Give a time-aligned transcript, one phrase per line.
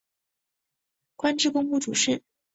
[1.15, 2.23] 官至工部主事。